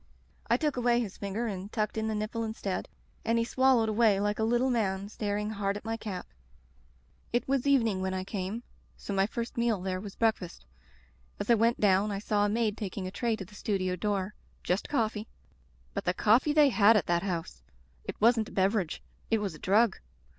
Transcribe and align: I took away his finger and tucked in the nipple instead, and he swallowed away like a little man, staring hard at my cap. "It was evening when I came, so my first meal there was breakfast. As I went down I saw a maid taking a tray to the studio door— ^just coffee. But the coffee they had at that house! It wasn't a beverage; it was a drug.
I 0.49 0.57
took 0.57 0.77
away 0.77 0.99
his 0.99 1.15
finger 1.17 1.45
and 1.45 1.71
tucked 1.71 1.95
in 1.95 2.07
the 2.07 2.15
nipple 2.15 2.43
instead, 2.43 2.89
and 3.23 3.37
he 3.37 3.43
swallowed 3.45 3.87
away 3.87 4.19
like 4.19 4.39
a 4.39 4.43
little 4.43 4.71
man, 4.71 5.09
staring 5.09 5.51
hard 5.51 5.77
at 5.77 5.85
my 5.85 5.95
cap. 5.95 6.25
"It 7.31 7.47
was 7.47 7.67
evening 7.67 8.01
when 8.01 8.11
I 8.15 8.23
came, 8.23 8.63
so 8.97 9.13
my 9.13 9.27
first 9.27 9.57
meal 9.57 9.79
there 9.79 9.99
was 10.01 10.15
breakfast. 10.15 10.65
As 11.39 11.51
I 11.51 11.53
went 11.53 11.79
down 11.79 12.09
I 12.09 12.17
saw 12.17 12.45
a 12.45 12.49
maid 12.49 12.77
taking 12.77 13.05
a 13.05 13.11
tray 13.11 13.35
to 13.35 13.45
the 13.45 13.53
studio 13.53 13.95
door— 13.95 14.33
^just 14.67 14.89
coffee. 14.89 15.27
But 15.93 16.05
the 16.05 16.15
coffee 16.15 16.51
they 16.51 16.69
had 16.69 16.97
at 16.97 17.05
that 17.05 17.21
house! 17.21 17.61
It 18.03 18.19
wasn't 18.19 18.49
a 18.49 18.53
beverage; 18.53 19.03
it 19.29 19.37
was 19.37 19.53
a 19.53 19.59
drug. 19.59 19.99